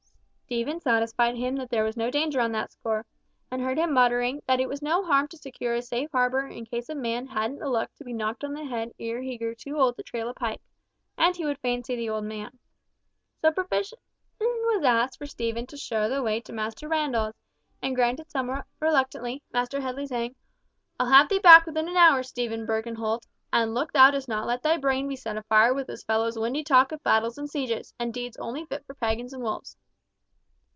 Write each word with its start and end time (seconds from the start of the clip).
Stephen 0.53 0.81
satisfied 0.81 1.37
him 1.37 1.55
that 1.55 1.69
there 1.69 1.85
was 1.85 1.95
no 1.95 2.11
danger 2.11 2.41
on 2.41 2.51
that 2.51 2.73
score, 2.73 3.05
and 3.49 3.61
heard 3.61 3.77
him 3.77 3.93
muttering, 3.93 4.43
that 4.47 4.59
it 4.59 4.67
was 4.67 4.81
no 4.81 5.01
harm 5.05 5.25
to 5.29 5.37
secure 5.37 5.75
a 5.75 5.81
safe 5.81 6.11
harbour 6.11 6.45
in 6.45 6.65
case 6.65 6.89
a 6.89 6.93
man 6.93 7.25
hadn't 7.25 7.59
the 7.59 7.69
luck 7.69 7.89
to 7.95 8.03
be 8.03 8.11
knocked 8.11 8.43
on 8.43 8.51
the 8.51 8.65
head 8.65 8.91
ere 8.99 9.21
he 9.21 9.37
grew 9.37 9.55
too 9.55 9.77
old 9.79 9.95
to 9.95 10.03
trail 10.03 10.27
a 10.27 10.33
pike. 10.33 10.59
And 11.17 11.33
he 11.37 11.45
would 11.45 11.57
fain 11.59 11.85
see 11.85 11.95
the 11.95 12.09
old 12.09 12.25
man. 12.25 12.59
So 13.39 13.49
permission 13.53 13.97
was 14.41 14.83
asked 14.83 15.19
for 15.19 15.25
Stephen 15.25 15.67
to 15.67 15.77
show 15.77 16.09
the 16.09 16.21
way 16.21 16.41
to 16.41 16.51
Master 16.51 16.89
Randall's, 16.89 17.39
and 17.81 17.95
granted 17.95 18.29
somewhat 18.29 18.65
reluctantly, 18.81 19.41
Master 19.53 19.79
Headley 19.79 20.05
saying, 20.07 20.35
"I'll 20.99 21.07
have 21.07 21.29
thee 21.29 21.39
back 21.39 21.65
within 21.65 21.87
an 21.87 21.95
hour, 21.95 22.23
Stephen 22.23 22.65
Birkenholt, 22.67 23.25
and 23.53 23.73
look 23.73 23.93
thou 23.93 24.11
dost 24.11 24.27
not 24.27 24.47
let 24.47 24.63
thy 24.63 24.75
brain 24.75 25.07
be 25.07 25.15
set 25.15 25.37
afire 25.37 25.73
with 25.73 25.87
this 25.87 26.03
fellow's 26.03 26.37
windy 26.37 26.65
talk 26.65 26.91
of 26.91 27.01
battles 27.03 27.37
and 27.37 27.49
sieges, 27.49 27.93
and 27.97 28.13
deeds 28.13 28.35
only 28.35 28.65
fit 28.65 28.85
for 28.85 28.95
pagans 28.95 29.31
and 29.31 29.41
wolves." 29.41 29.77